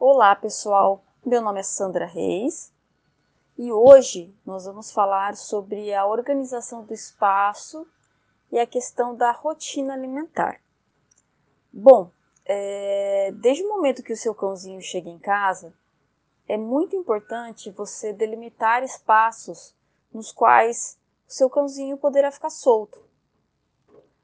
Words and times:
Olá 0.00 0.36
pessoal, 0.36 1.02
meu 1.26 1.42
nome 1.42 1.58
é 1.58 1.62
Sandra 1.64 2.06
Reis 2.06 2.72
e 3.58 3.72
hoje 3.72 4.32
nós 4.46 4.64
vamos 4.64 4.92
falar 4.92 5.34
sobre 5.34 5.92
a 5.92 6.06
organização 6.06 6.84
do 6.84 6.94
espaço 6.94 7.84
e 8.52 8.60
a 8.60 8.66
questão 8.66 9.16
da 9.16 9.32
rotina 9.32 9.94
alimentar. 9.94 10.60
Bom, 11.72 12.12
é, 12.44 13.32
desde 13.40 13.64
o 13.64 13.68
momento 13.68 14.04
que 14.04 14.12
o 14.12 14.16
seu 14.16 14.32
cãozinho 14.36 14.80
chega 14.80 15.10
em 15.10 15.18
casa, 15.18 15.74
é 16.46 16.56
muito 16.56 16.94
importante 16.94 17.72
você 17.72 18.12
delimitar 18.12 18.84
espaços 18.84 19.74
nos 20.14 20.30
quais 20.30 20.96
o 21.28 21.32
seu 21.32 21.50
cãozinho 21.50 21.98
poderá 21.98 22.30
ficar 22.30 22.50
solto. 22.50 23.02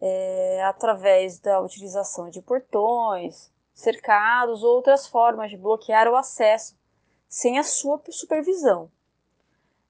É, 0.00 0.62
através 0.62 1.40
da 1.40 1.60
utilização 1.60 2.30
de 2.30 2.40
portões, 2.40 3.50
cercados 3.76 4.64
ou 4.64 4.74
outras 4.74 5.06
formas 5.06 5.50
de 5.50 5.56
bloquear 5.58 6.08
o 6.08 6.16
acesso 6.16 6.74
sem 7.28 7.58
a 7.58 7.62
sua 7.62 8.02
supervisão. 8.08 8.90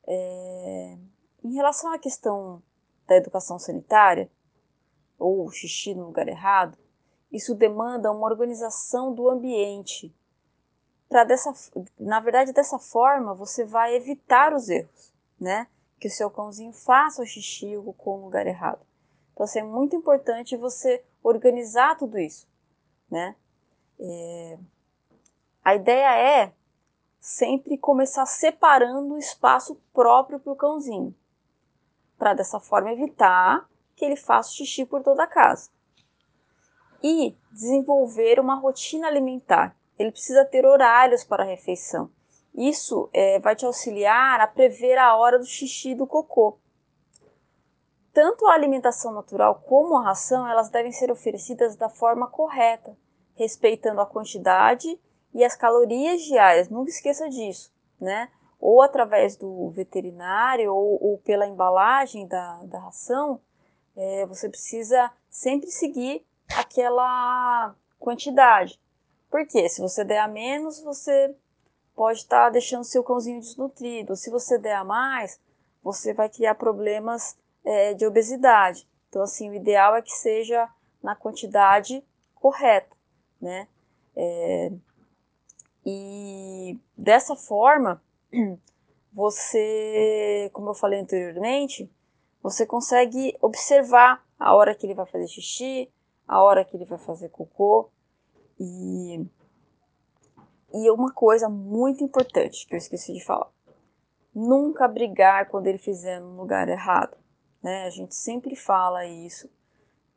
É, 0.04 0.98
em 1.44 1.54
relação 1.54 1.92
à 1.92 1.98
questão 1.98 2.60
da 3.06 3.16
educação 3.16 3.60
sanitária, 3.60 4.28
ou 5.16 5.48
xixi 5.50 5.94
no 5.94 6.06
lugar 6.06 6.26
errado, 6.26 6.76
isso 7.30 7.54
demanda 7.54 8.10
uma 8.10 8.26
organização 8.26 9.14
do 9.14 9.30
ambiente. 9.30 10.14
Para 11.08 11.22
dessa, 11.22 11.54
na 11.98 12.18
verdade, 12.18 12.52
dessa 12.52 12.80
forma 12.80 13.34
você 13.34 13.64
vai 13.64 13.94
evitar 13.94 14.52
os 14.52 14.68
erros, 14.68 15.14
né? 15.38 15.68
Que 16.00 16.08
o 16.08 16.10
seu 16.10 16.28
cãozinho 16.28 16.72
faça 16.72 17.22
o 17.22 17.26
xixi 17.26 17.76
ou 17.76 17.82
o 17.82 17.94
cocô 17.94 18.18
no 18.18 18.24
lugar 18.24 18.46
errado. 18.46 18.84
Então, 19.32 19.44
assim, 19.44 19.60
é 19.60 19.62
muito 19.62 19.94
importante 19.94 20.56
você 20.56 21.04
organizar 21.22 21.96
tudo 21.96 22.18
isso, 22.18 22.48
né? 23.08 23.36
É, 23.98 24.58
a 25.64 25.74
ideia 25.74 26.16
é 26.16 26.52
sempre 27.20 27.76
começar 27.76 28.24
separando 28.26 29.14
o 29.14 29.18
espaço 29.18 29.80
próprio 29.92 30.38
para 30.38 30.52
o 30.52 30.56
cãozinho, 30.56 31.14
para 32.16 32.34
dessa 32.34 32.60
forma 32.60 32.92
evitar 32.92 33.68
que 33.96 34.04
ele 34.04 34.16
faça 34.16 34.52
xixi 34.52 34.84
por 34.84 35.02
toda 35.02 35.24
a 35.24 35.26
casa. 35.26 35.70
E 37.02 37.36
desenvolver 37.50 38.38
uma 38.38 38.54
rotina 38.54 39.08
alimentar. 39.08 39.76
Ele 39.98 40.12
precisa 40.12 40.44
ter 40.44 40.64
horários 40.64 41.24
para 41.24 41.42
a 41.42 41.46
refeição. 41.46 42.10
Isso 42.54 43.10
é, 43.12 43.38
vai 43.40 43.56
te 43.56 43.66
auxiliar 43.66 44.40
a 44.40 44.46
prever 44.46 44.96
a 44.96 45.16
hora 45.16 45.38
do 45.38 45.44
xixi 45.44 45.90
e 45.90 45.94
do 45.94 46.06
cocô. 46.06 46.58
Tanto 48.12 48.46
a 48.46 48.54
alimentação 48.54 49.12
natural 49.12 49.62
como 49.66 49.96
a 49.96 50.04
ração, 50.04 50.48
elas 50.48 50.70
devem 50.70 50.92
ser 50.92 51.10
oferecidas 51.10 51.76
da 51.76 51.88
forma 51.88 52.28
correta, 52.28 52.96
respeitando 53.36 54.00
a 54.00 54.06
quantidade 54.06 54.98
e 55.32 55.44
as 55.44 55.54
calorias 55.54 56.22
diárias. 56.22 56.68
Nunca 56.68 56.90
esqueça 56.90 57.28
disso, 57.28 57.72
né? 58.00 58.30
Ou 58.58 58.80
através 58.80 59.36
do 59.36 59.68
veterinário 59.70 60.74
ou, 60.74 60.98
ou 61.02 61.18
pela 61.18 61.46
embalagem 61.46 62.26
da, 62.26 62.62
da 62.64 62.80
ração, 62.80 63.40
é, 63.94 64.26
você 64.26 64.48
precisa 64.48 65.12
sempre 65.28 65.70
seguir 65.70 66.26
aquela 66.56 67.74
quantidade. 67.98 68.80
Porque 69.30 69.68
se 69.68 69.80
você 69.82 70.02
der 70.02 70.20
a 70.20 70.28
menos, 70.28 70.80
você 70.80 71.34
pode 71.94 72.20
estar 72.20 72.46
tá 72.46 72.50
deixando 72.50 72.84
seu 72.84 73.04
cãozinho 73.04 73.40
desnutrido. 73.40 74.16
Se 74.16 74.30
você 74.30 74.56
der 74.56 74.76
a 74.76 74.84
mais, 74.84 75.38
você 75.82 76.14
vai 76.14 76.30
criar 76.30 76.54
problemas 76.54 77.36
é, 77.62 77.92
de 77.92 78.06
obesidade. 78.06 78.88
Então, 79.08 79.22
assim, 79.22 79.50
o 79.50 79.54
ideal 79.54 79.94
é 79.94 80.02
que 80.02 80.12
seja 80.12 80.68
na 81.02 81.14
quantidade 81.14 82.02
correta 82.34 82.95
né? 83.46 83.68
É, 84.16 84.72
e 85.84 86.78
dessa 86.96 87.36
forma, 87.36 88.02
você, 89.12 90.50
como 90.52 90.70
eu 90.70 90.74
falei 90.74 91.00
anteriormente, 91.00 91.90
você 92.42 92.66
consegue 92.66 93.36
observar 93.40 94.24
a 94.38 94.54
hora 94.54 94.74
que 94.74 94.84
ele 94.84 94.94
vai 94.94 95.06
fazer 95.06 95.28
xixi, 95.28 95.90
a 96.26 96.42
hora 96.42 96.64
que 96.64 96.76
ele 96.76 96.84
vai 96.84 96.98
fazer 96.98 97.28
cocô. 97.28 97.88
E, 98.58 99.24
e 100.74 100.90
uma 100.90 101.12
coisa 101.12 101.48
muito 101.48 102.02
importante 102.02 102.66
que 102.66 102.74
eu 102.74 102.78
esqueci 102.78 103.12
de 103.12 103.24
falar: 103.24 103.50
nunca 104.34 104.88
brigar 104.88 105.48
quando 105.48 105.68
ele 105.68 105.78
fizer 105.78 106.20
no 106.20 106.36
lugar 106.36 106.68
errado. 106.68 107.16
Né? 107.62 107.84
A 107.84 107.90
gente 107.90 108.14
sempre 108.14 108.56
fala 108.56 109.06
isso 109.06 109.48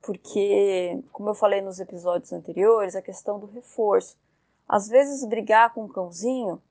porque, 0.01 1.03
como 1.11 1.29
eu 1.29 1.35
falei 1.35 1.61
nos 1.61 1.79
episódios 1.79 2.31
anteriores, 2.31 2.95
a 2.95 3.01
questão 3.01 3.39
do 3.39 3.47
reforço. 3.47 4.17
Às 4.67 4.87
vezes, 4.87 5.25
brigar 5.25 5.73
com 5.73 5.83
um 5.83 5.87
cãozinho, 5.87 6.61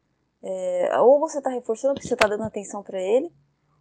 é, 0.42 0.98
ou 1.00 1.18
você 1.18 1.38
está 1.38 1.50
reforçando 1.50 1.94
porque 1.94 2.08
você 2.08 2.14
está 2.14 2.28
dando 2.28 2.44
atenção 2.44 2.82
para 2.82 3.00
ele, 3.00 3.30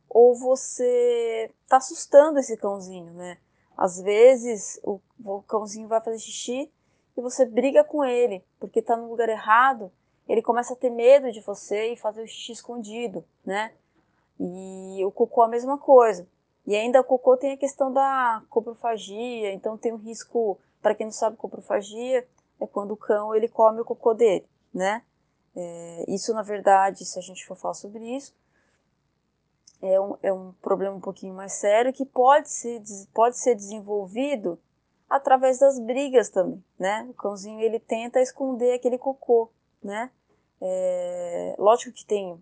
ou 0.10 0.36
você 0.36 1.52
está 1.64 1.78
assustando 1.78 2.40
esse 2.40 2.58
cãozinho, 2.58 3.12
né? 3.14 3.38
Às 3.78 4.02
vezes, 4.02 4.80
o, 4.84 5.00
o 5.24 5.42
cãozinho 5.44 5.88
vai 5.88 6.02
fazer 6.02 6.20
xixi 6.20 6.72
e 7.16 7.22
você 7.22 7.46
briga 7.46 7.84
com 7.84 8.04
ele 8.04 8.44
porque 8.60 8.80
está 8.80 8.98
no 8.98 9.10
lugar 9.10 9.30
errado, 9.30 9.92
ele 10.28 10.42
começa 10.42 10.74
a 10.74 10.78
ter 10.78 10.90
medo 10.90 11.32
de 11.32 11.42
você 11.42 11.94
e 11.94 11.98
fazer 11.98 12.22
o 12.22 12.28
xixi 12.28 12.54
escondido, 12.54 13.24
né? 13.46 13.72
E 14.40 15.04
o 15.06 15.12
cocô 15.12 15.44
a 15.44 15.48
mesma 15.48 15.78
coisa. 15.78 16.28
E 16.68 16.76
ainda 16.76 17.00
o 17.00 17.04
cocô 17.04 17.38
tem 17.38 17.54
a 17.54 17.58
questão 17.58 17.92
da 17.94 18.44
coprofagia, 18.50 19.54
então 19.54 19.78
tem 19.78 19.94
um 19.94 19.98
risco, 19.98 20.60
para 20.82 20.94
quem 20.94 21.06
não 21.06 21.14
sabe, 21.14 21.38
coprofagia 21.38 22.28
é 22.60 22.68
quando 22.68 22.92
o 22.92 22.98
cão 22.98 23.34
ele 23.34 23.48
come 23.48 23.80
o 23.80 23.86
cocô 23.86 24.14
dele, 24.14 24.46
né? 24.74 25.02
É, 25.56 26.06
isso, 26.10 26.34
na 26.34 26.42
verdade, 26.42 27.06
se 27.06 27.18
a 27.18 27.22
gente 27.22 27.46
for 27.46 27.56
falar 27.56 27.74
sobre 27.74 28.04
isso, 28.04 28.36
é 29.82 30.00
um, 30.00 30.18
é 30.22 30.34
um 30.34 30.52
problema 30.62 30.96
um 30.96 31.00
pouquinho 31.00 31.34
mais 31.34 31.54
sério 31.54 31.94
que 31.94 32.06
pode 32.06 32.50
ser, 32.50 32.82
pode 33.14 33.38
ser 33.38 33.56
desenvolvido 33.56 34.60
através 35.10 35.60
das 35.60 35.80
brigas 35.80 36.30
também, 36.30 36.62
né? 36.78 37.08
O 37.10 37.14
cãozinho 37.14 37.62
ele 37.62 37.80
tenta 37.80 38.20
esconder 38.20 38.74
aquele 38.74 38.98
cocô, 38.98 39.50
né? 39.82 40.12
É, 40.60 41.56
lógico 41.58 41.94
que 41.94 42.06
tem 42.06 42.38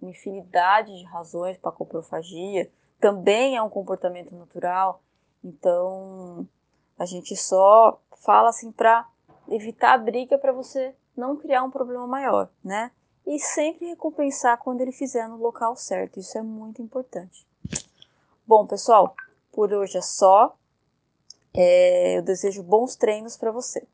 uma 0.00 0.10
infinidade 0.10 0.96
de 0.96 1.04
razões 1.04 1.56
para 1.56 1.72
coprofagia, 1.72 2.70
também 3.00 3.56
é 3.56 3.62
um 3.62 3.68
comportamento 3.68 4.34
natural. 4.34 5.02
Então, 5.42 6.46
a 6.98 7.04
gente 7.04 7.36
só 7.36 8.00
fala 8.24 8.48
assim 8.50 8.72
para 8.72 9.08
evitar 9.48 9.94
a 9.94 9.98
briga 9.98 10.36
para 10.38 10.52
você 10.52 10.94
não 11.16 11.36
criar 11.36 11.62
um 11.62 11.70
problema 11.70 12.06
maior, 12.06 12.48
né? 12.62 12.90
E 13.26 13.38
sempre 13.38 13.86
recompensar 13.86 14.58
quando 14.58 14.80
ele 14.80 14.92
fizer 14.92 15.28
no 15.28 15.36
local 15.36 15.76
certo. 15.76 16.18
Isso 16.18 16.38
é 16.38 16.42
muito 16.42 16.80
importante. 16.80 17.46
Bom, 18.46 18.66
pessoal, 18.66 19.14
por 19.52 19.72
hoje 19.72 19.98
é 19.98 20.02
só. 20.02 20.56
É, 21.54 22.18
eu 22.18 22.22
desejo 22.22 22.62
bons 22.62 22.96
treinos 22.96 23.36
para 23.36 23.50
você. 23.50 23.86